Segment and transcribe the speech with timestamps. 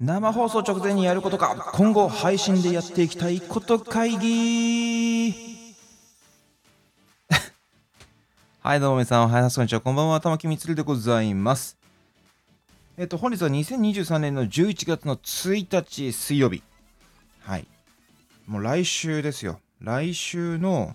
[0.00, 5.34] 生放送直前にやることか今後配信でやっていきたいこと会議。
[8.62, 11.76] はいどうも皆さんおはようこんにちはこんばんは玉木みつるでございます。
[12.96, 16.62] えっと本日は2023年の11月の1日水曜日。
[17.40, 17.66] はい。
[18.46, 19.58] もう来週ですよ。
[19.80, 20.94] 来週の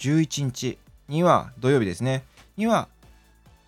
[0.00, 0.76] 11日
[1.08, 2.24] には土曜日ですね。
[2.58, 2.88] には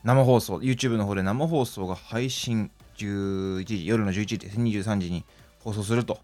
[0.04, 2.70] 生放送 YouTube の方で生放送が配信
[3.06, 5.24] 11時、夜の11時です23時に
[5.60, 6.20] 放送すると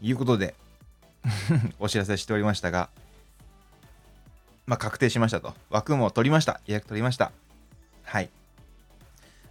[0.00, 0.54] いうことで
[1.78, 2.90] お知らせしておりましたが、
[4.66, 5.54] まあ、確定しましたと。
[5.70, 6.60] 枠も取りました。
[6.66, 7.32] 予約取りました。
[8.04, 8.30] はい。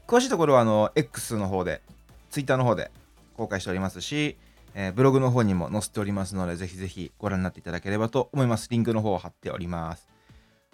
[0.07, 1.81] 詳しいところは、あの、X の方で、
[2.29, 2.91] Twitter の方で
[3.35, 4.37] 公開しておりますし、
[4.75, 8.69] えー、ブログの方にも載せておりますので、ぜひぜひご覧になっていただければと思います。
[8.69, 10.07] リンクの方を貼っております。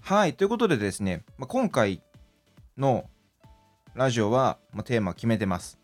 [0.02, 0.34] はい。
[0.34, 2.02] ということでですね、まあ、今回
[2.78, 3.06] の
[3.96, 5.83] ラジオは、まあ、テーマ決めてます。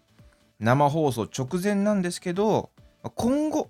[0.60, 2.70] 生放送直前なんですけど、
[3.16, 3.70] 今後、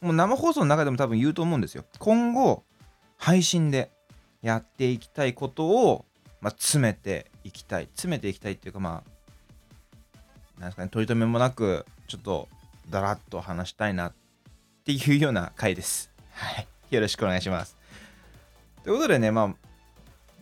[0.00, 1.84] もう生放送の中でも多分言うと思うんですよ。
[1.98, 2.64] 今後、
[3.16, 3.90] 配信で
[4.42, 6.04] やっていきたいことを、
[6.40, 7.84] まあ、詰めていきたい。
[7.86, 10.20] 詰めていきたいっていうか、まあ、
[10.60, 12.48] なんですかね、取り留めもなく、ちょっと
[12.88, 14.12] だらっと話したいなっ
[14.84, 16.10] ていうような回です。
[16.32, 16.66] はい。
[16.90, 17.76] よろしくお願いします。
[18.84, 19.54] ということでね、ま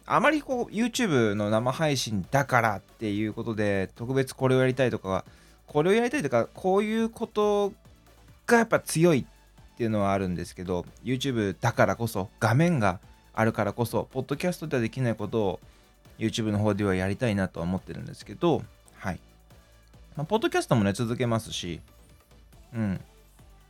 [0.07, 5.25] あ、あまりこう YouTube の生配信だからっていうことで特別これをやりたいとかは
[5.69, 7.73] これをやりたいとかこういうこと
[8.47, 13.01] がやっぱ強いっていうのはあるんですけど YouTube だからこそ画面が
[13.35, 15.61] あるからこそポッドキャストではできないことを
[16.19, 18.63] YouTube の方ではやりたいなとは思ってるんですけど
[18.97, 19.21] はい、
[20.17, 21.81] まあ、ポッドキャストもね続けますし
[22.75, 23.01] うん。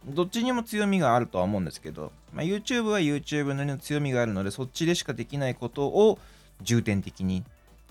[0.07, 6.19] どっちにも強みがあるとは思うんですけど、まあ、YouTube は YouTube の強みがあるのでそっちでしかできないことを
[6.63, 7.45] 重点的に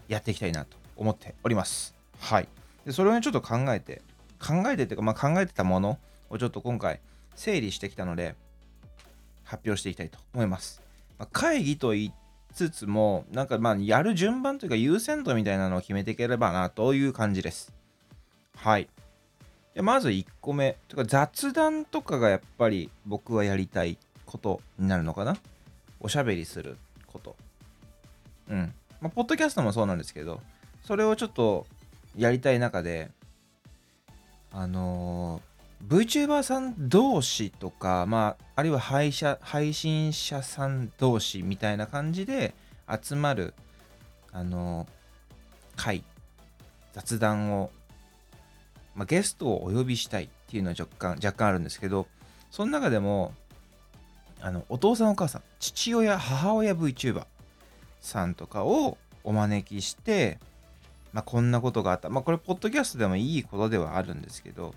[0.08, 1.94] やっていきたいなと思っております。
[2.19, 2.47] はい。
[2.88, 4.02] でそれをねちょっと考えて
[4.39, 5.99] 考えてっていうか、まあ、考えてたもの
[6.30, 7.02] をちょっと今回
[7.35, 8.35] 整理してきたので
[9.43, 10.81] 発表していきたいと思います、
[11.19, 12.14] まあ、会議と言い
[12.53, 17.73] つつもなんかまあやる順番というか優先度みたいなのを決めていければなという感じです。
[18.55, 18.89] はい。
[19.75, 25.37] まず1個目とか雑談とかがやっぱり僕はやりたいことになるのかな。
[25.99, 27.36] おしゃべりすること。
[28.49, 28.73] うん。
[29.02, 30.42] まあポッドキャストもそうなんですけど
[30.81, 31.67] それをちょっと
[32.17, 33.11] やりたい中で
[34.52, 42.55] あのー、VTuber さん同士とか、まあ、あるいは配者配信者さん同士みたいな感じで
[43.02, 43.54] 集まる、
[44.32, 46.04] あのー、会
[46.94, 47.70] 雑談を、
[48.95, 52.08] まあ、ゲストをお呼びしたいっていうのは若干若干あるんですけど
[52.49, 53.34] その中でも
[54.42, 57.26] あのお父さんお母さん父親母親 VTuber
[58.02, 60.39] さんとかをお招きして
[61.13, 62.09] まあ、こんなことがあった。
[62.09, 64.73] まあ、これ、ポッドキャストでもいいことではあるんですけど、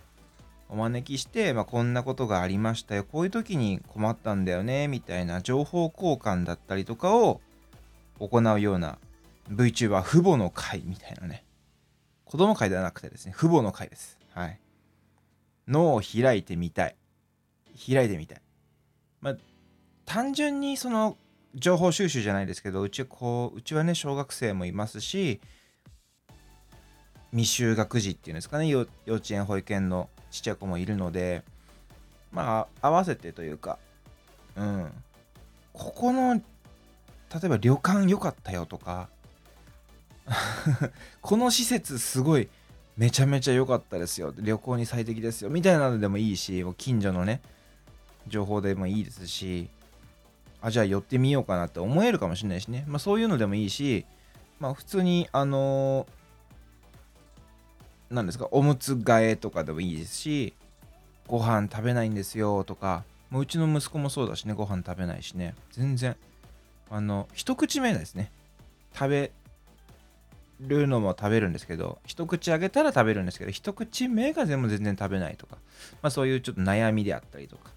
[0.69, 3.05] お招きして、まあ、こんなことがありましたよ。
[3.05, 7.41] こういう時に困ったんだよね、みたいな情報交換だったりとかを
[8.21, 8.99] 行うような
[9.51, 11.45] VTuber 父母の会みたいなね。
[12.25, 14.17] 子供会ではなくてですね、父母の会です。
[14.33, 14.61] はい。
[15.67, 16.97] 脳を開いてみたい。
[17.93, 18.43] 開いてみたい。
[19.21, 19.37] まあ、
[20.05, 21.17] 単純にその
[21.57, 25.41] 情報収集じゃないですけど、うちこう、うちはね、小学生もいますし、
[27.33, 31.43] 未就学児っていうんですかね幼稚園保育園のちっちゃい子もいるので
[32.33, 33.79] まあ合わせてというか
[34.57, 34.93] うん。
[35.73, 36.43] ここの例
[37.45, 39.09] えば旅館良かったよとか
[41.21, 42.49] この施設すごい
[42.97, 44.35] めちゃめちゃ良かったですよ。
[44.37, 45.49] 旅行に最適ですよ。
[45.49, 47.41] みたいなのでもいいしもう近所のね
[48.29, 49.71] 情報でもいいですし
[50.61, 52.85] あじゃあ寄ってみようかなって思えるかもしれないしね。
[52.89, 54.05] まあそういうのでもいいし
[54.59, 56.20] まあ普通にあのー
[58.11, 58.49] 何ですか？
[58.51, 60.55] おむつ替えとかでもいいですし
[61.27, 66.17] ご飯食べないんですよとかもううちの息子もそうだしねご飯食べないしね全然
[66.91, 68.33] あの一口目ですね。
[68.93, 69.33] 食べ
[70.61, 75.57] るのも食べるんですけど一口あげたら食べるんですけど一口目が全部全然食べないとか
[76.03, 77.71] まあそういうちょっと悩みであったりとか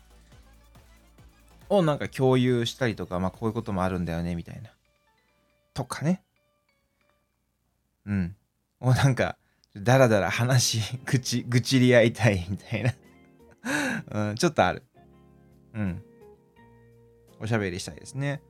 [1.69, 4.71] をなんか共有したりとかまあこういうこともあるんだよねみたいな。
[5.73, 6.21] とかね。
[8.05, 8.35] うん。
[8.79, 9.37] もうなんか
[9.75, 12.93] だらだら話、 愚痴、愚痴り合いたいみたいな
[14.29, 14.83] うん、ちょっとある。
[15.73, 16.03] うん。
[17.39, 18.41] おしゃべりしたいですね。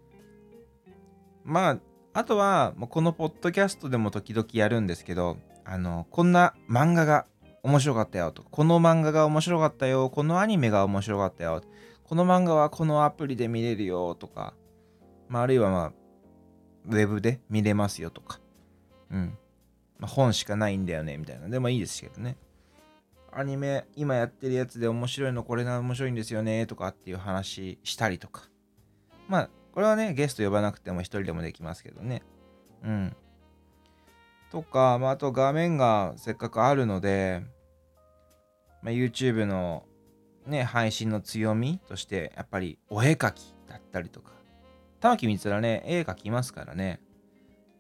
[1.44, 1.80] まあ、
[2.14, 7.26] あとは、このポッドキャストでも時々やるんですけど、あの、こんな漫画が
[7.64, 11.62] 面白かったよとこの漫画が面白かったよ、このアニメが面白かったよ、
[12.04, 14.54] この漫画はこのアプリで見れるよとか、
[15.30, 15.94] まあ、あるいはまあ、
[16.88, 18.42] ウェブで見れますよとか、
[19.10, 19.38] うん。
[20.04, 21.48] まあ、本しかないんだよねみたいな。
[21.48, 22.36] でもいいですけどね。
[23.32, 28.50] アニメ今やってるやつで面白いのこれが面白いんですよねとかっていう話したりとか。
[29.30, 32.22] まあこれはねゲスト呼ばなくても一人でもできますけどね。
[32.84, 33.16] うん。
[34.52, 37.42] とか、まあ、あと画面がせっかくあるので、
[38.82, 39.86] まあ、YouTube の
[40.46, 44.34] ね配信の強みとしてやっぱりお絵描きだったりとか。
[45.00, 47.00] 玉木光はね絵描きますからね。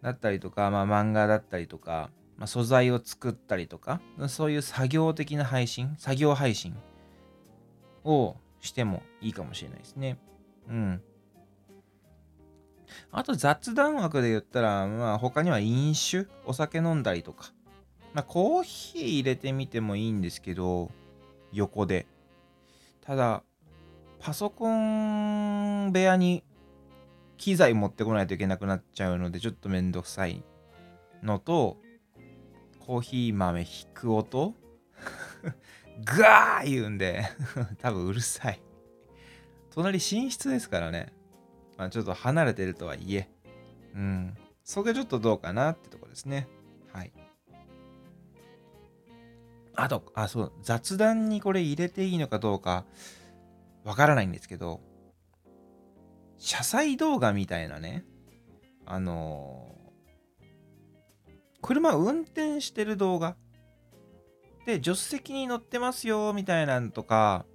[0.04, 6.76] だったりとか、まあ、漫画だったりとかまあ、素材を作ったりとか、そういう作業的な配信、作業配信
[8.04, 10.18] をしてもいいかもしれないですね。
[10.70, 11.02] うん。
[13.12, 17.54] あと雑談枠で言ったら、まあ他には飲酒、お酒飲んだりとか、
[18.14, 20.92] まあコーヒー入れてみてもいいんですけど、
[21.52, 22.08] 横で。
[23.02, 23.44] ただ、
[24.20, 26.44] パソコン部屋に
[27.44, 30.46] 機材持ってこないといけなくなっちゃうので、ちょっとめんどくさい
[31.22, 31.76] のと、
[32.80, 34.56] コーヒー豆引く音？
[36.06, 37.26] ガー言うんで
[37.80, 38.62] 多分うるさい。
[39.72, 41.12] 隣寝室ですからね。
[41.78, 43.28] まあちょっと離れてるとはいえ。
[43.94, 44.38] うん。
[44.64, 46.48] そこがちょっとどうかなってとこですね。
[46.94, 47.12] はい。
[49.76, 52.86] あと、あ、そう、雑談にこれ入れていいのかどうか
[53.84, 54.80] わからないんですけど、
[56.44, 58.04] 車載動画みたいなね、
[58.86, 59.74] あの
[61.62, 63.38] 車運転してる動画。
[64.66, 67.46] で助手席に乗ってますよみたいなんとか、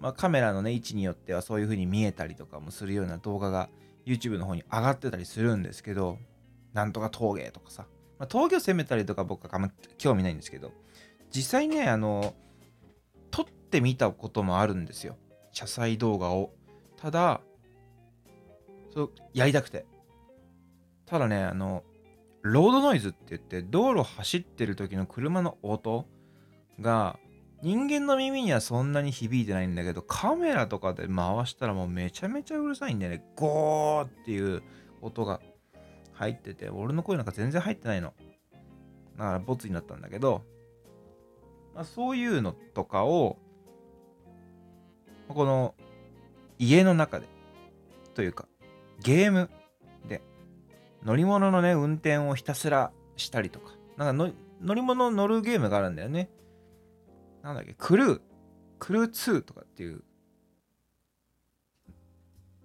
[0.00, 3.68] まあ、カメラのね位置によってはそういう風に見えたりとかもするような動画が
[4.04, 6.18] YouTube の方に上がってたりするんですけど
[6.74, 7.86] なんとか峠とかさ、
[8.18, 10.72] まあ、峠を攻めたりとか僕はあんま興味ないんですけど
[11.32, 12.34] 実際ねあの
[13.32, 15.16] 撮ってみたこともあるんですよ。
[15.52, 16.52] 車載動画を。
[16.96, 17.40] ただ
[18.98, 19.86] そうやりたくて。
[21.06, 21.84] ただねあの
[22.42, 26.04] ロードノイズって言って道路走ってる時の車の音
[26.80, 27.16] が
[27.62, 34.62] 人間の耳にはそんなに響いてないんだけどカメラとかで回したらもうめちゃめちゃうるさいんだよねゴーっていう
[35.00, 35.40] 音が
[36.14, 38.12] 入ってて俺の声なんか全然入ってないの。
[39.16, 40.42] だからボツになったんだけど、
[41.74, 43.38] まあ、そういうのとかを
[45.28, 45.74] この
[46.58, 47.26] 家の中で
[48.14, 48.48] というか
[49.00, 49.50] ゲーム
[50.08, 50.22] で
[51.04, 56.30] 乗り物のね、運転をひたすらしたりとか、なんか乗り物を乗るゲームがあるんだよね。
[57.42, 58.20] なんだっけ、クルー、
[58.78, 60.02] クルー2とかっていう、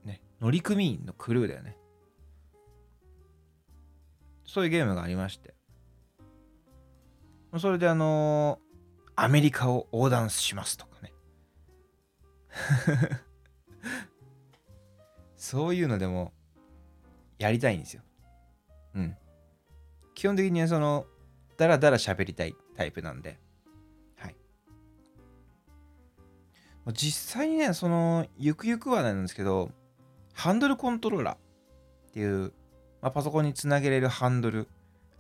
[0.03, 1.77] ね、乗組員のクルーだよね。
[4.45, 5.56] そういうゲームがありまして。
[7.59, 11.13] それであのー、アメリカを横断しますとかね。
[15.53, 16.33] そういうのでも
[17.38, 18.01] やりたいんですよ。
[18.95, 19.15] うん。
[20.15, 21.05] 基本的にはその、
[21.57, 23.39] だらだら喋りたいタイプなんで。
[24.17, 24.35] はい。
[26.94, 29.69] 実際にね、その、ゆくゆくはなんですけど、
[30.33, 31.39] ハンドルコントローラーっ
[32.13, 32.51] ていう、
[33.03, 34.67] まあ、パソコンにつなげれるハンドル、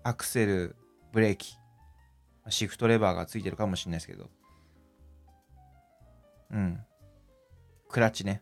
[0.01, 0.75] アクセル、
[1.11, 1.59] ブレーキ、
[2.49, 4.31] シフトレバーがついてるかもしれないですけど、
[6.49, 6.79] うん。
[7.87, 8.41] クラッチね。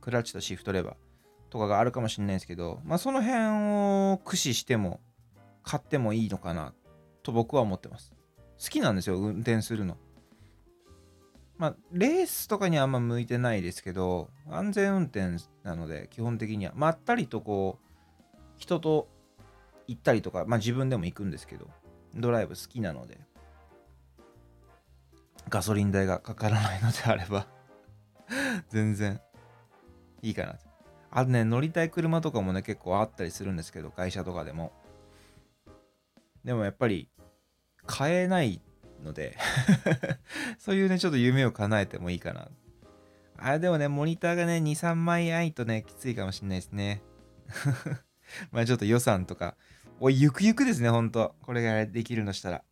[0.00, 1.09] クラッチとシフトレバー。
[1.50, 5.00] とかがあるかもしれないですけど、まあ、その辺を駆使しても
[5.62, 6.72] 買ってもいいのかな
[7.22, 8.12] と僕は思ってます。
[8.62, 9.96] 好きなんですよ、運転するの。
[11.58, 19.08] まあ、レースとかにはあんま向いてないですけど、安全運転なので、基本的には、まったりとこう、人と
[19.86, 21.68] 行ったりとか、まあ自分でも行くんですけど、
[22.14, 23.20] ドライブ好きなので、
[25.50, 27.46] ガソリン代がかからないのであれば
[28.68, 29.20] 全然
[30.22, 30.69] いいかなと。
[31.10, 34.72] あとね、乗りたい車とかもね、結構あったりするんですけど、会社とかでも。
[36.44, 37.08] でもやっぱり、
[37.86, 38.60] 買えない
[39.02, 39.36] ので
[40.58, 42.48] そういうね、ちょっと夢を叶えてもいいかな。
[43.36, 47.02] あれでもね、モニターがね、2、3枚ないとね、きついかもしんないですね。
[48.52, 49.56] まあちょっと予算とか。
[49.98, 51.34] おい、ゆくゆくですね、ほんと。
[51.42, 52.64] これができるのしたら。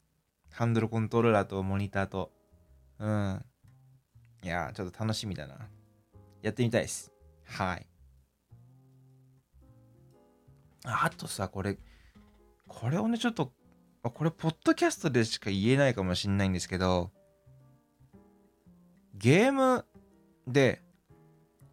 [0.51, 2.33] ハンドルコントローラーとモニターと。
[2.99, 3.45] うん。
[4.43, 5.69] いやちょっと楽しみだな。
[6.43, 7.13] やってみたいです。
[7.45, 7.87] はい。
[10.85, 11.79] あとさ、これ、
[12.67, 13.53] これをね、ちょっと、
[14.03, 17.11] これ、ポッドキャストでしか言えないかもしんないんですけど、
[19.15, 19.85] ゲーム
[20.47, 20.83] で、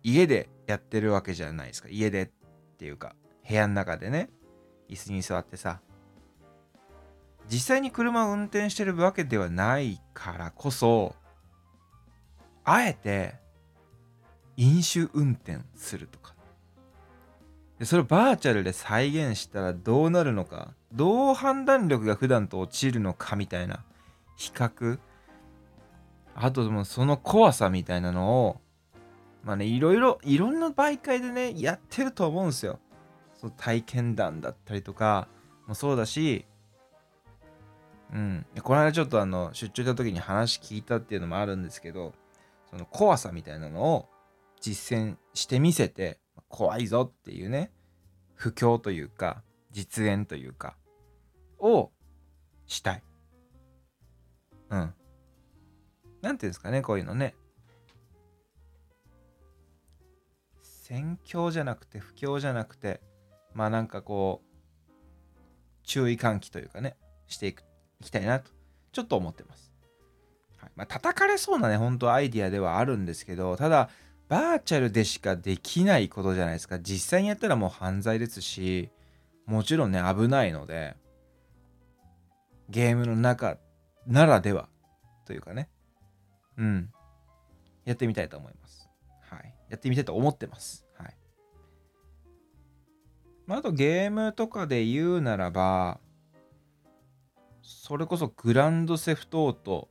[0.04, 1.90] 家でやってるわけじゃないですか。
[1.90, 2.28] 家でっ
[2.78, 3.16] ていうか、
[3.48, 4.30] 部屋の中でね、
[4.90, 5.82] 椅子に座ってさ、
[7.50, 11.16] 実際に車を運転してるわけではないからこそ、
[12.64, 13.36] あえて、
[14.58, 16.35] 飲酒運転するとか、
[17.86, 23.84] それをバーチャルで再現したらどうなるのかどう判断力が普段と落ちるのかみたいな
[24.38, 25.00] 比較
[26.36, 28.62] あとでもその怖さみたいなのを
[29.44, 32.80] まあねいろいろいろんな媒介でねやってると思うんですよ。
[33.40, 35.28] その体験談だったりとか
[35.68, 36.46] もそうだし
[38.14, 38.46] うん。
[38.62, 42.14] この間ちょっとあの出張行った時に話聞いたっていうのもあるんですけど
[42.70, 44.10] その怖さみたいなのを
[44.62, 46.18] 実践してみせて
[46.56, 47.70] 怖いぞっていうね
[48.34, 49.44] 不況というか
[49.74, 50.78] 実演というか
[51.60, 51.92] を
[52.66, 53.04] したい。
[54.70, 54.94] うん。
[56.22, 57.36] なんていうんですかねこういうのね。
[60.62, 63.02] 宣教じゃなくて不況じゃなくて
[63.54, 64.50] まあなんかこう
[65.84, 66.96] 注意喚起というかね
[67.28, 67.64] していく
[68.00, 68.52] いきたいなと
[68.94, 69.74] ちょっと思ってます、
[70.58, 73.90] はい、まあ叩かれそうなね本当アイディアではあるんですけどただ
[74.28, 76.80] バーチャルでしかできないことじゃないですか。
[76.80, 78.90] 実際にやったらもう犯罪ですし
[79.46, 80.96] もちろんね危ないので
[82.70, 83.58] ゲームの中
[84.08, 84.68] ならでは
[85.26, 85.70] というかね。
[86.58, 86.90] うん。
[87.86, 88.90] やってみたいと思います。
[89.30, 89.54] はい。
[89.70, 90.86] やってみたいと思ってます。
[90.98, 91.16] はい。
[93.46, 96.00] まあ、あとゲームとかで言うならば
[97.62, 99.90] それこそグランドセフトオート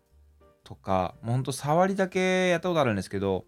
[0.64, 3.44] とかもうほんと触りだけやったことあるんですけど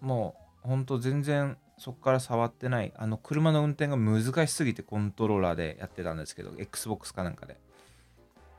[0.00, 2.92] もうほんと全然そこから触ってない。
[2.96, 7.56] あの車の運転が難しすぎてコントローラーでやってたんですけど XBOX かなんかで。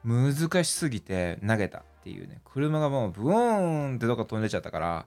[0.03, 2.41] 難しすぎて投げたっていうね。
[2.45, 5.05] 車がもうブーンってどっか飛んでちゃったから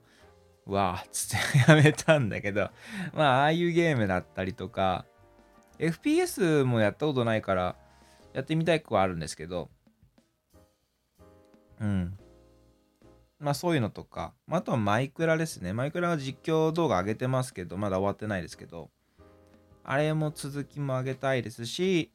[0.65, 2.69] わーっつってやめたんだけど
[3.13, 5.05] まあああいうゲームだったりとか
[5.79, 7.75] FPS もやったことないから
[8.33, 9.69] やってみたい子はあるんですけど
[11.79, 12.17] うん。
[13.45, 15.71] まあそういうのとかま、あとはマイクラですね。
[15.71, 18.89] マイクラは実況動画上げてますけど、まだ終わってないですけど、
[19.83, 22.11] あれも続きも上げたいですし、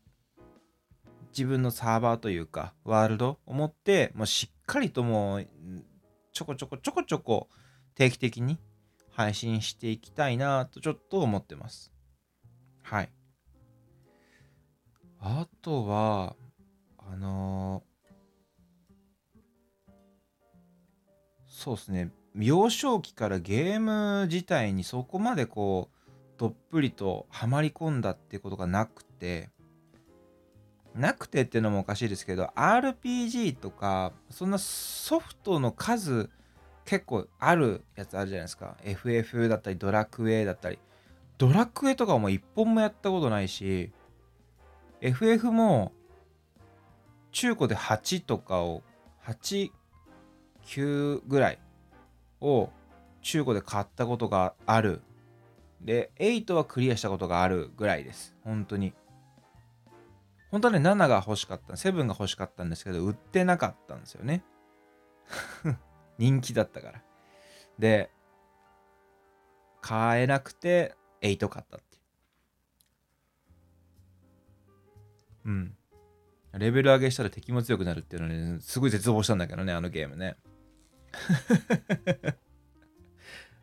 [1.31, 5.47] 自分のサーバーというか、ワールドを持って、もうしっかりともう、
[6.33, 7.49] ちょこちょこちょこちょこ
[7.95, 8.59] 定期的に
[9.13, 11.93] 配信していきたいなとちょっと思ってます。
[12.83, 13.09] はい。
[15.21, 16.35] あとは、
[16.99, 17.90] あのー
[21.61, 22.11] そうですね。
[22.35, 29.51] 幼少期からゲーム自体にそこまでこうどっぷりとはまり込んだってことがなくて
[30.95, 36.31] なくてっていうのもおかしいですけど RPG とかそんなソフトの数
[36.87, 38.79] 結構あるやつあるじゃないですか。
[38.83, 40.79] FF だったりドラクエだったり。
[41.37, 43.93] ドラクエとかも一本もやったことないし
[45.03, 45.93] FF も
[47.33, 48.83] 中古で8とかを
[49.27, 49.73] 8
[50.71, 51.59] 9ぐらい
[52.41, 52.71] を
[53.23, 55.03] 中古で買ったことがある。
[55.81, 58.37] で、8はクリアしたことがあるぐらいです。
[58.45, 58.95] 本当に。
[60.53, 64.45] 本当はね、7が欲しかった、7が欲しかったんですけど、売ってなかったんですよね。
[66.19, 67.03] 人気だったから。
[67.79, 68.11] で、
[69.81, 72.03] 買えなくて、8買ったっていう。
[75.47, 75.77] うん。
[76.59, 80.37] レベル上げしたら敵も強くなるっていうのね、すごい絶望したんだけどね、あのゲームね。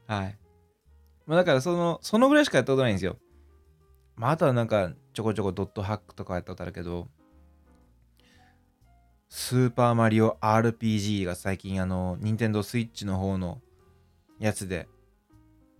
[0.07, 0.37] はい。
[1.25, 3.17] まあだからその、そのぐらいしかやったことないんですよ。
[4.15, 7.07] まああとはなんかちょこちょこドットハックとかやったことあるけど、
[9.29, 13.61] スーパーマリオ RPG が最近あの、ニンテンドースイッチの方の
[14.39, 14.87] やつで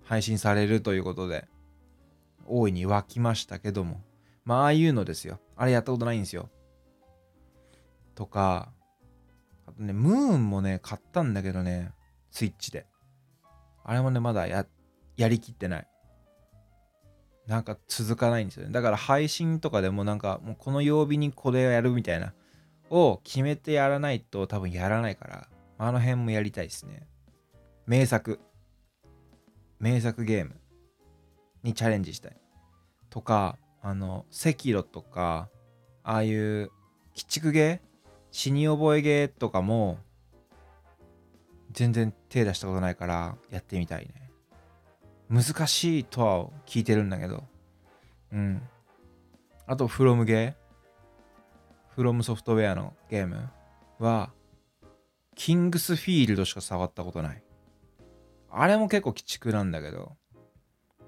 [0.04, 1.48] 配信されるということで、
[2.46, 4.02] 大いに沸きましたけども、
[4.44, 5.40] まあああいうのですよ。
[5.56, 6.50] あれやったことないんですよ。
[8.16, 8.72] とか、
[9.77, 11.91] とね、ムーンもね、買ったんだけどね、
[12.31, 12.86] スイッチで。
[13.84, 14.65] あれもね、まだや、
[15.15, 15.88] やりきってない。
[17.48, 18.74] なんか続かないんですよね。
[18.74, 22.34] だから配信とかでもなんか、もうこの曜日にこれをやるみたいな、
[22.89, 27.07] を決めてやらないと多分やらないから、あの辺もやりたいですね。
[27.86, 28.39] 名作。
[29.79, 30.60] 名作ゲーム
[31.63, 32.38] にチャレンジしたい。
[33.10, 35.50] とか、あの、赤色とか、
[36.03, 36.72] ああいう
[37.15, 37.87] 鬼畜ゲー
[38.38, 39.98] 死に覚えゲーとかも
[41.72, 44.29] 全然手出したことないからやってみたいね。
[45.27, 47.44] 難しいとは聞いてるんだけど。
[48.32, 48.62] うん。
[49.65, 50.53] あと、フロムゲー
[51.96, 53.50] フロムソフトウェアのゲーム
[53.98, 54.32] は、
[55.34, 57.44] キングスフィールドしか触ったことない。
[58.51, 60.15] あれも結構鬼畜なんだけど、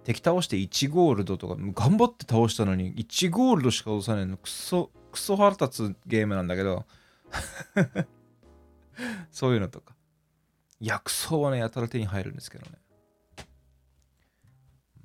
[0.04, 6.88] 敵倒して1ゴールドとか、頑張って倒したのに1ゴールドしか落とさないの、クソ、クソ腹立つゲームなんだけど、
[9.32, 9.96] そういうのとか。
[10.80, 12.78] 薬草はね、やたら手に入るんですけどね。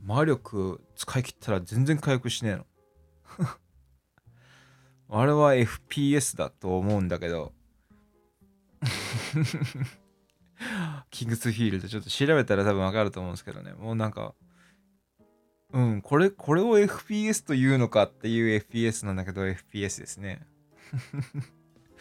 [0.01, 2.67] 魔力使い切ったら全然回復しねえの。
[5.09, 7.53] あれは FPS だと思うんだけど
[11.11, 14.35] キングスフィールドちょっと調べたら多分わかると思うんですけどねもうなんか
[15.73, 20.47] うんこれこれを FPS というのかっていう FPS なんだけど FPS ですね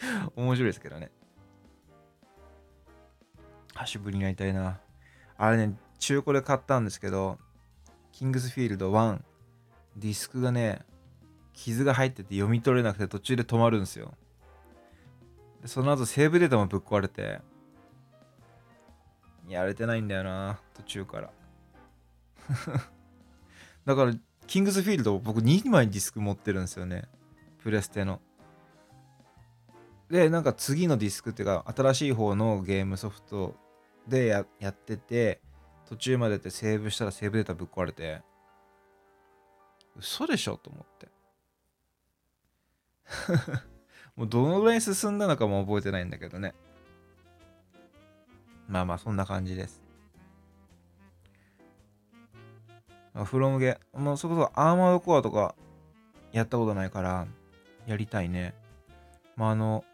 [0.36, 1.10] 面白いですけどね。
[3.74, 4.80] 足ぶりになりたいな。
[5.36, 7.38] あれね中古で買ったんですけど
[8.12, 9.20] キングスフィールド1
[9.96, 10.84] ディスクがね
[11.52, 14.14] 傷が入ってて読み取れなくて途中で止まるんですよ。
[15.64, 17.40] その後セーブデータもぶっ壊れて
[19.48, 21.30] やれてないんだよな途中から。
[23.86, 24.14] だから
[24.46, 27.08] キングスフィールド僕2枚ディスク持ってるんですよね。
[27.58, 28.20] プレステの。
[30.10, 33.56] でなんか次のディスクっていうか新しい方のゲームソフト
[34.06, 35.40] でややってて
[35.88, 38.22] 途中まででセーブしたらセーブデータぶっ壊れて
[39.96, 41.08] 嘘でしょと思って。
[44.16, 46.54] もうどのぐらい進んだのかも覚えてないんだけどね。
[48.68, 49.82] まあまあそんな感じです。
[53.14, 55.54] フロムゲもうそこそアーマードコアとか
[56.32, 57.28] やったことないから
[57.86, 58.54] やりたいね。
[59.36, 59.84] まああの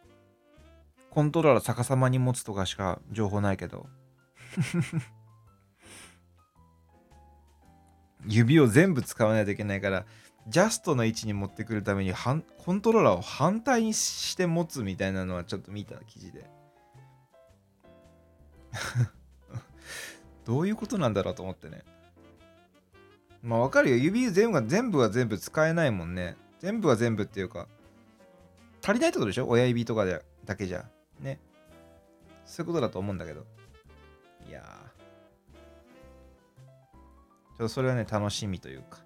[1.10, 3.88] コントローラー逆さまに持つとかしか情報ないけど。
[8.26, 10.04] 指を全部使わないといけないから
[10.46, 16.50] ジャストの位置に持ってくるためにはんコントローラーを反対にして持つみたいなのはちょっと見た記事で。
[20.44, 21.82] どういうことなんだろうと思ってね。
[23.42, 23.96] まあわかるよ。
[23.96, 26.36] 指全部が全部は全部使えないもんね。
[26.58, 27.68] 全部は全部っていうか
[28.82, 29.48] 足りないってことでしょ？
[29.48, 30.84] 親指とかでだけじゃ。
[31.20, 31.40] ね。
[32.44, 33.46] そういうことだと思うんだけど。
[34.48, 34.64] いや
[37.56, 38.98] ちょっとそれはね楽しみというか。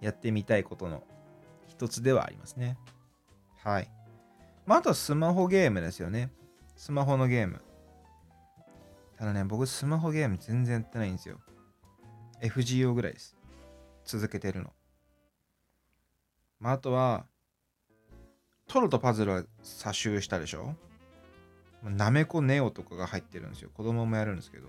[0.00, 1.02] やってみたいことの
[1.66, 2.78] 一つではありますね。
[3.64, 3.90] はい。
[4.66, 6.30] まああとはスマホゲームですよね。
[6.76, 7.60] スマホのゲーム。
[9.16, 11.40] ただね僕スマホゲーム全然やってないんですよ。
[12.40, 13.36] FGO ぐらいです。
[14.04, 14.72] 続けてるの。
[16.60, 17.26] まああとは
[18.68, 20.74] トロとパズルは差集したでしょ？
[21.82, 23.70] なめこネオとかが入ってるんですよ。
[23.72, 24.68] 子供もやるんですけど。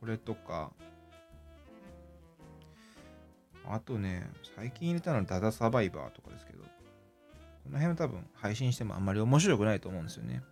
[0.00, 0.70] これとか。
[3.64, 6.62] あとね、最近入れたのはダダサバイバーとかですけど。
[6.62, 6.68] こ
[7.70, 10.42] の辺は多分配信してもあんまり面白くないと思うんですよね。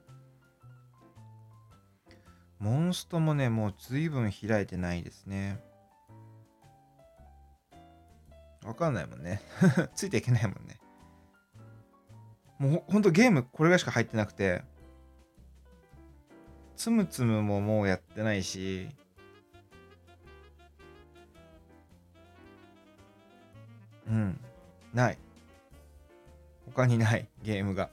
[2.59, 5.61] モンストもね、もう随分開いてないですね。
[8.71, 9.43] わかんないもんね。
[9.97, 10.79] ついていけないもんね。
[12.61, 14.63] もうほんとゲームこれがしか入ってなくて、
[16.77, 18.89] つむつむももうやってないし、
[24.09, 24.41] うん、
[24.95, 25.19] ない。
[26.67, 27.91] 他にないゲームが。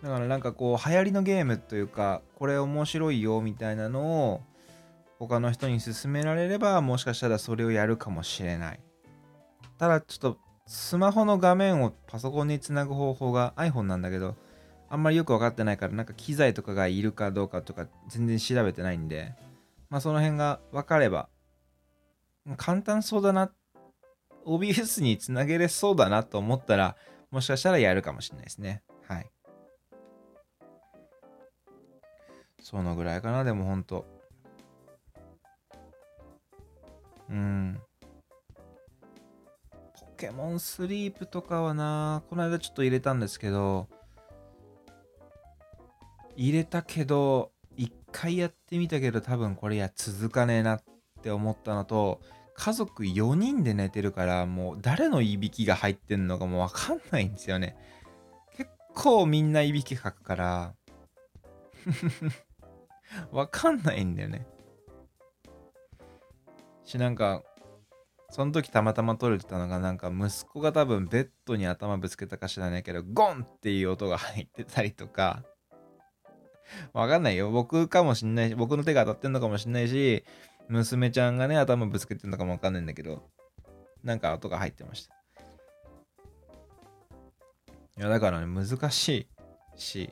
[0.00, 4.42] だからなんかこう流行りのゲームというか、これ面白いよみたいなのを
[5.18, 8.80] 他の人に勧められればもしかしたらそれをやるかもしれない。
[9.78, 14.36] ただちょっとスマホの画面をパソコンにつなぐ方法が iPhone なんだけど
[14.88, 19.34] あんまりよく分かってないからなんか機材とかがいるかどうかとか全然調べてないんで
[19.88, 21.28] まあその辺が分かれば
[22.56, 23.50] 簡単そうだな
[24.46, 26.96] OBS につなげれそうだなと思ったら
[27.30, 28.82] もしかしたらやるかもしれないですね。
[29.06, 29.30] はい。
[32.60, 33.84] そのぐらいかなでもほん
[37.30, 37.80] うん。
[39.70, 43.88] ポケモンスリープとかはな、この間ちょっと入れたんですけど、
[46.36, 50.82] 入れたけど、一回やってみたけど多分これや続かねえなっ
[51.22, 52.20] て思ったのと、
[52.54, 57.76] 家族4人で寝てるからもう誰のいびきが入ってんのかもわかんないんですよね。
[58.56, 60.74] 結構みんないびきかくから
[63.30, 64.46] わかんないんだよね。
[66.88, 67.42] しなんか
[68.30, 75.42] その時たまたま撮れてたのがなんか息子が多分ベッドに頭ぶつけたか知らないけどゴンっていう音が入ってたりとか。
[76.92, 77.50] わかんないよ。
[77.50, 80.24] 僕かもしんないし僕の手が当たってんのかもしんないし
[80.68, 83.22] 娘ちゃんがね頭ぶつけてんのかもわかんないんだけど
[84.02, 85.14] なんか音が入ってました。
[87.98, 90.10] いやだからね難しいし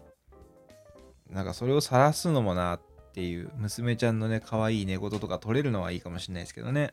[1.31, 2.81] なんかそれを晒すのもなっ
[3.17, 6.93] っていう娘ちゃんのね可愛い寝言とか撮れるのはいいかもしれないですけどね。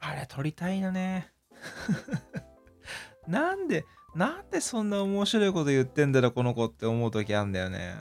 [0.00, 1.32] あれ撮りたいのね。
[3.28, 3.84] なんで
[4.16, 7.94] なんでそんな面白いこと言ってんだろこの子って思う時あんだよね。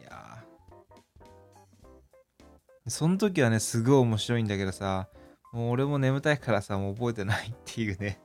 [0.00, 0.44] いや
[2.88, 5.08] その時はねすごい面白いんだけどさ
[5.52, 8.18] もう俺も眠たいからさもう覚えてないっていうね。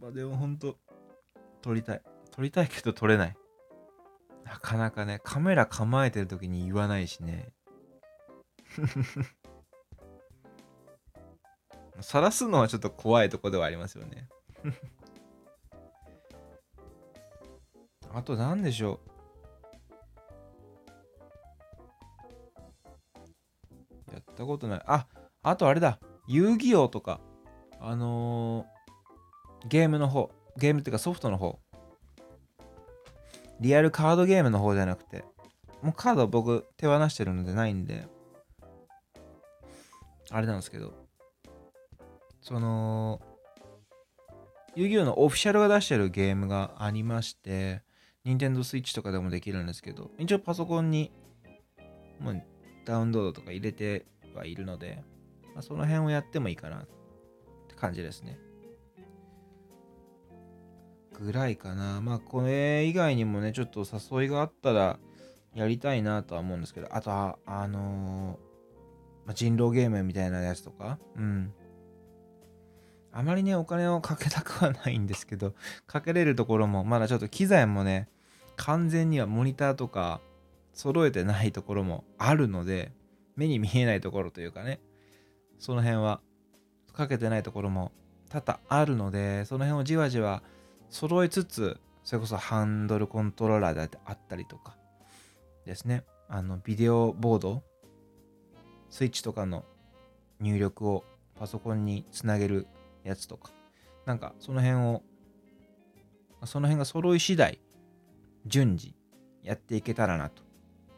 [0.00, 0.76] まあでもほんと、
[1.62, 2.02] 撮りたい。
[2.30, 3.36] 撮りたいけど撮れない。
[4.44, 7.52] なかなかね、カメラ構えてる時に言わないしね。
[12.00, 14.28] 晒すのはちょっと怖いとこではありますよね。
[18.12, 19.00] あと何でしょ
[24.10, 24.12] う。
[24.12, 24.82] やったことない。
[24.86, 25.06] あ、
[25.42, 25.98] あとあれだ。
[26.26, 27.20] 遊戯王とか。
[27.80, 28.66] あの、
[29.68, 30.30] ゲームの方。
[30.56, 31.58] ゲームっていうかソフトの方。
[33.60, 35.24] リアルカードゲームの方じゃなくて。
[35.82, 38.06] もうカード僕手放してるのでないんで。
[40.30, 40.92] あれなんですけど。
[42.40, 43.20] その、
[44.76, 47.82] 遊戯王のオフィシャルが出してるゲームがありまして、
[48.24, 51.12] Nintendo Switch とかでもできるんですけど、一応パソコンに
[52.20, 52.42] もう
[52.84, 55.02] ダウンロードとか入れてはいるので、
[55.54, 56.86] まあ、その辺をやってもいいかなっ
[57.68, 58.38] て感じですね。
[61.18, 62.00] ぐらいかな。
[62.00, 64.98] まあ、これ以外にもね、ちょっと誘いがあったら
[65.54, 71.52] やりたいなとは思うんですけど、あとは、あのー、まあ、人狼ゲームみたいなやつとか、うん。
[73.12, 75.54] あまりね、お金をかけたくはないんですけど、
[75.86, 78.08] かけれるところも、まだちょっと機材もね、
[78.56, 80.20] 完全にはモニターとか
[80.74, 82.92] 揃えてないところもあるので、
[83.34, 84.80] 目に見えないところというかね、
[85.58, 86.20] その辺は
[86.92, 87.92] かけてないところも
[88.28, 90.42] 多々あるので、その辺をじわじわ
[90.88, 94.76] 揃えつつ、それこそハンドルコントローラーであったりとか
[95.64, 97.62] ですね、あのビデオボード、
[98.88, 99.64] スイッチとかの
[100.40, 102.66] 入力をパソコンにつなげる
[103.04, 103.50] やつとか、
[104.04, 105.02] なんかその辺を、
[106.44, 107.60] その辺が揃い次第、
[108.46, 108.94] 順次
[109.42, 110.42] やっていけたらなと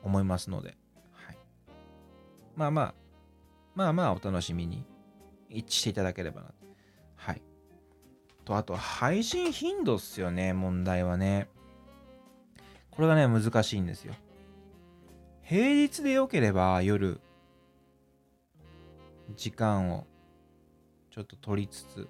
[0.02, 0.76] 思いますので、
[1.12, 1.38] はい、
[2.54, 2.94] まあまあ、
[3.74, 4.84] まあまあお楽しみに
[5.48, 6.46] 一致していただければな。
[6.48, 6.57] はい。
[8.48, 11.48] と、あと配信頻度っすよね、問題はね。
[12.90, 14.14] これがね、難しいんですよ。
[15.42, 17.20] 平日でよければ夜、
[19.36, 20.06] 時間を
[21.10, 22.08] ちょっと取りつつ、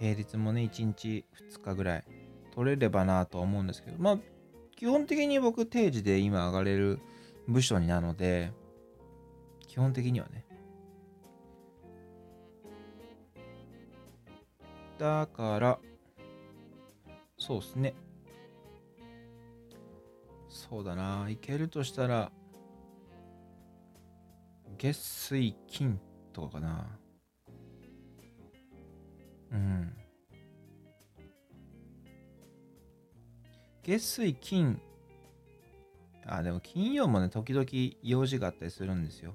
[0.00, 2.04] 平日もね、1日2日ぐらい
[2.52, 4.18] 取れればなと思うんですけど、まあ、
[4.74, 6.98] 基本的に僕定時で今上がれる
[7.46, 8.50] 部署になので、
[9.68, 10.45] 基本的にはね。
[14.98, 15.78] だから、
[17.38, 17.94] そうっすね。
[20.48, 21.28] そうだな。
[21.28, 22.30] いけるとしたら、
[24.78, 26.00] 月水金
[26.32, 26.86] とかかな。
[29.52, 29.96] うん。
[33.86, 34.80] 月水金
[36.26, 37.66] あでも金曜もね時々
[38.02, 39.32] 用事があったりするんですよ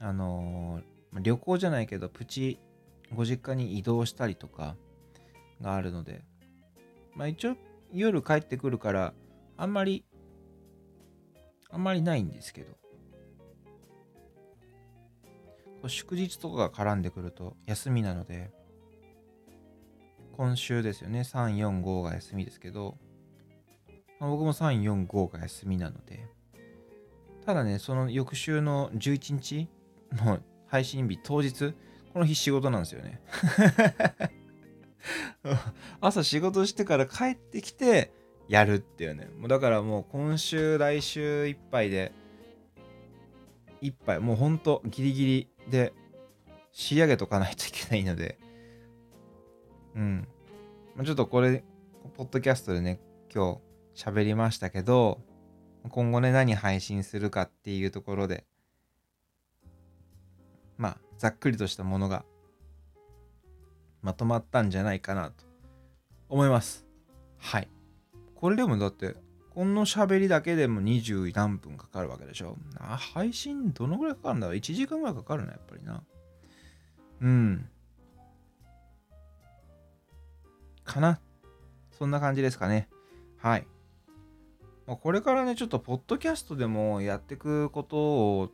[0.00, 2.58] あのー、旅行じゃないけどプチ
[3.14, 4.76] ご実家に移動したりとか
[5.60, 6.22] があるので
[7.14, 7.56] まあ一応
[7.92, 9.14] 夜帰ってくるから
[9.56, 10.04] あんまり
[11.70, 12.76] あんまりないんですけど
[15.88, 18.50] 祝日とかが絡んでくると休みなので
[20.38, 21.22] 今週ですよね。
[21.22, 22.96] 3、4、5が休みですけど、
[24.20, 26.28] まあ、僕も3、4、5が休みなので、
[27.44, 29.68] ただね、その翌週の11日
[30.12, 31.74] の配信日当日、
[32.18, 33.20] この日仕事なんですよね。
[36.02, 38.12] 朝仕事してから帰ってきて
[38.48, 39.28] やるっていうね。
[39.38, 42.10] もうだからもう今週、来週いっぱいで、
[43.80, 45.92] いっぱい、もうほんとギリギリで
[46.72, 48.36] 仕上げとかないといけないので、
[49.94, 50.26] うん。
[51.04, 51.62] ちょっとこれ、
[52.16, 52.98] ポッドキャストでね、
[53.32, 53.60] 今
[53.94, 55.20] 日喋りましたけど、
[55.88, 58.44] 今後ね、何配信するかっていうところで、
[60.78, 62.24] まあ、ざっくりとしたものが
[64.02, 65.44] まとまったんじゃないかなと
[66.28, 66.86] 思います。
[67.38, 67.68] はい。
[68.34, 69.16] これでもだって、
[69.50, 72.56] この喋りだけでも20何分かかるわけでしょ。
[72.78, 76.02] あ、配信どのぐらいかかるんだろう ?1 時間ぐらいかかるな、やっぱりな。
[77.20, 77.68] うん。
[80.84, 81.20] かな。
[81.90, 82.88] そんな感じですかね。
[83.38, 83.66] はい。
[84.86, 88.50] まあ、これからね、ちょっとポッドキャストでもやっていくことを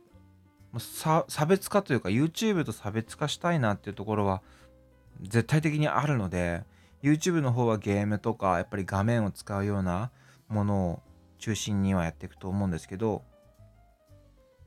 [0.79, 4.41] 差別化というか YouTube と差別化したいなっていうところは
[5.21, 6.63] 絶対的にあるので
[7.03, 10.11] YouTube の方はゲームとかやっぱり画面を使うような
[10.47, 10.99] ものを
[11.39, 13.23] 中心にはやっていくと思うんですけど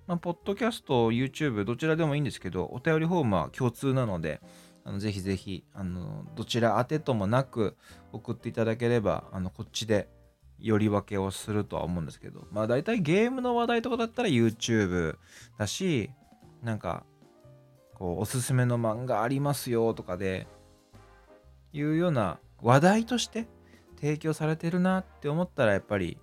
[0.07, 4.41] まあ、ポッドキャスト、YouTube、どちらでもいいんですけど、お便りフォームは共通なので、
[4.89, 7.77] あのぜひぜひあのどちら宛てともなく
[8.13, 10.09] 送っていただければあのこっちで
[10.59, 12.47] より分けをするとは思うんですけど。
[12.51, 15.17] まあ大体ゲームの話題とかだったら YouTube
[15.57, 16.11] だし
[16.63, 17.05] なんか
[17.95, 20.47] こうおすすめの漫画ありますよとかで
[21.73, 23.47] いうような話題として
[24.01, 26.19] 提供されてるなって思ったらやっぱり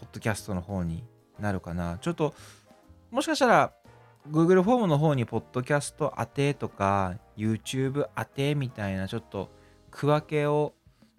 [0.00, 1.04] ポッドキャストの方に
[1.38, 1.98] なるかな。
[1.98, 2.34] ちょっと
[3.10, 3.72] もしかしたら
[4.30, 9.50] Google フォームの方にポッドキャスト当てとか YouTube 当てみたいなちょっと
[9.90, 10.74] 区分けを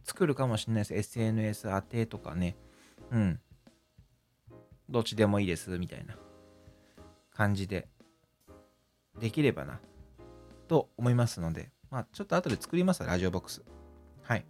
[0.06, 0.94] 作るかもしれないです。
[0.94, 2.56] SNS 当てとかね。
[3.12, 3.40] うん。
[4.88, 6.16] どっちでもいいですみたいな
[7.34, 7.90] 感じで。
[9.20, 9.80] できればな
[10.68, 11.72] と思いますので。
[11.90, 13.64] まあちょっと後で作りますラジオボックス。
[14.22, 14.46] はい。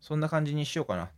[0.00, 1.10] そんな感じにしようかな。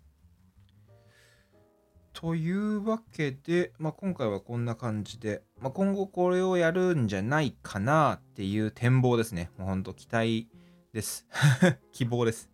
[2.15, 9.51] というわけで、まあ、今回はこんな感じで、まあ、今後これをやるんじゃないかなっていう展望ですね。
[9.59, 10.49] もうほんと期待
[10.93, 11.27] です。
[11.93, 12.54] 希望です。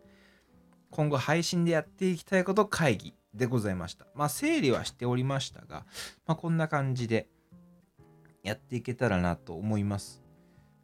[0.91, 4.07] 今後配信でやっていきたいこと会議でございました。
[4.15, 5.87] まあ整理はしておりましたが、
[6.27, 7.29] まあ、こんな感じで
[8.43, 10.23] やっていけたらなと思います。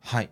[0.01, 0.31] はい。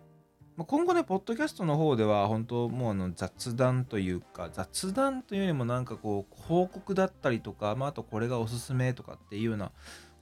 [0.57, 9.73] 今後ね、ポッドキャストの方では、本当もうあの雑談というか、雑談というよりもなんかこう、報告だったりとか、まあ、あとこれがおすすめとかっていうような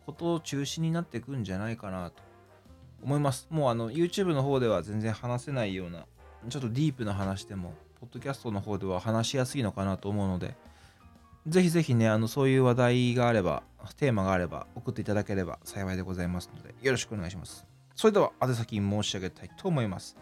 [0.07, 2.23] ことを中心になっていくんじゃないかなと
[3.03, 3.47] 思います。
[3.51, 6.07] もうあの、YouTube の方では全然話せないような、
[6.49, 10.57] ちょっとディープな話でも、ポッドキャストの方では話しやすいのかなと思うので、
[11.47, 13.63] ぜひぜひね、あの、そういう話題があれば、
[13.95, 17.65] テーマがあれば、送っていただければ幸いでございますので、よろしくお願いします。
[17.95, 20.17] それでは宛先申し上げたいと思います。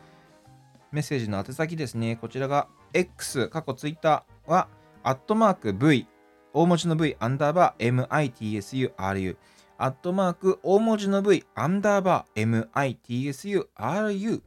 [0.92, 2.18] メッセージの宛先ですね。
[2.18, 4.68] こちらが X、過去 Twitter は、
[5.02, 6.06] アットマーク V、
[6.54, 9.38] 大文字の V、アンダーバー MITSURU、
[9.80, 14.42] アットマーク大文字の V、アンダーバー MITSURU、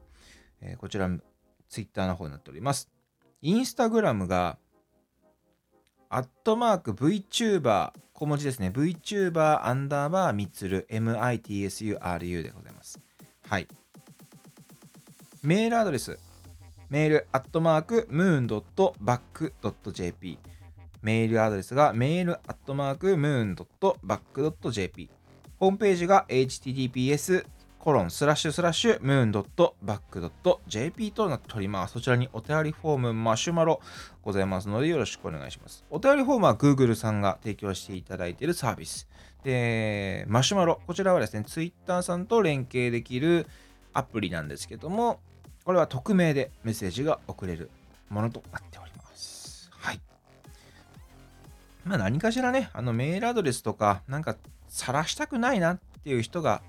[0.61, 1.11] えー、こちら、
[1.69, 2.94] Twitter の方になっております。
[3.45, 4.57] インスタグラムが、
[6.09, 8.71] アットマーク VTuber、小文字ですね。
[8.71, 12.99] VTuber アンダーバーみつる MITSURU でございます。
[13.47, 13.69] はい。
[15.43, 16.19] メールアドレス、
[16.89, 20.39] メールアットマークムーンドットバックドット JP
[21.03, 25.11] メールアドレスがメールアットマークムーンドットバックドット JP
[25.59, 27.45] ホームページが https
[27.85, 31.93] コロンスラッシュスラッシュムーンドットバックドット JP となっております。
[31.93, 33.83] そちらにお便りフォームマシュマロ
[34.23, 35.85] ございますのでよろしくお願いします。
[35.91, 39.07] お便りフォームは Google さんが提供していただいているサービス。
[39.43, 40.81] で、マシュマロ。
[40.87, 43.47] こちらはですね、Twitter さんと連携できる
[43.93, 45.21] アプリなんですけども、
[45.67, 47.69] これは匿名でメッセージが送れる
[48.09, 49.69] ものとなっております。
[49.71, 50.01] はい。
[51.85, 54.37] まあ何かしらね、あのメールアドレスとか、なんか
[54.69, 56.63] 晒したくないなっていう人が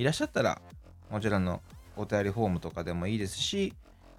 [0.00, 0.62] いらっしゃったら、
[1.10, 1.60] もちろんの
[1.94, 3.74] お便りフォームとかでもいいですし、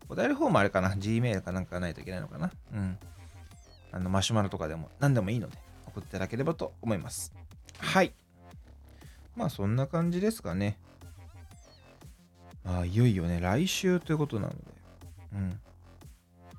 [0.10, 3.00] お便りフォームあれかな ?Gmail かなんかないといけないのかなうん。
[3.92, 7.34] あの、マシュマロとかでも何でもいいので、送っていただければと思います。
[7.80, 8.14] はい。
[9.36, 10.78] まあそんな感じですかね。
[12.64, 14.58] まあいよいよね、来週ということなので。
[15.34, 15.60] うん。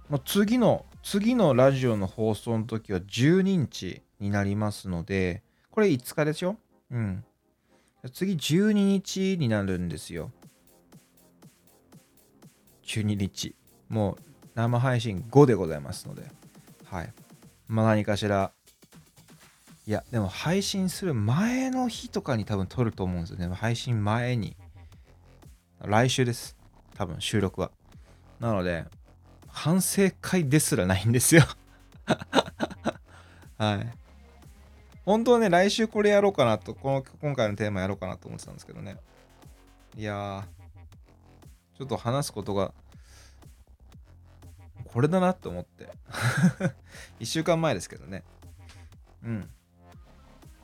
[0.09, 6.57] まあ、次の、次のラジオの放送の時は12日になりますので、これ5日ですよ。
[6.91, 7.25] うん。
[8.11, 10.33] 次12日になるんですよ。
[12.85, 13.55] 12日。
[13.88, 14.17] もう
[14.55, 16.31] 生配信5でございますので。
[16.85, 17.12] はい。
[17.69, 18.53] まあ何かしら。
[19.87, 23.55] いや、でも配信する前の日とかに多分撮ると思うんですよね。
[23.55, 24.57] 配信前に。
[25.81, 26.57] 来週です。
[26.95, 27.71] 多分収録は。
[28.38, 28.85] なので、
[29.49, 31.45] 反省会ですらないんですよ
[33.59, 34.02] はい。
[35.05, 38.97] 本当はね、来週これやろうかなと、この今回のテーマやろうかなと思ってたんですけどね。
[39.97, 40.43] いやー、
[41.79, 42.73] ちょっと話すことが、
[44.85, 45.88] これだなって思って。
[47.19, 48.23] 1週間前ですけどね。
[49.25, 49.51] うん。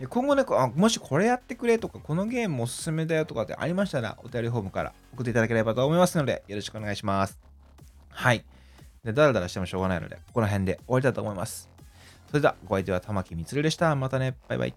[0.06, 7.40] 今後ねあ、もしこれやってくれとか、このゲームおすすめだよとかってありましたら、お便りフォームから送っていただければと思いますので、よろしくお願いします。
[8.10, 8.44] はい。
[9.02, 11.68] で、だらだらしてもしょうがないので、ここら辺で終わりたいと思います。
[12.28, 13.96] それでは、ご相手は玉木充でした。
[13.96, 14.36] またね。
[14.48, 14.74] バイバイ。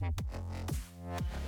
[0.00, 0.20] Thank
[1.42, 1.47] you.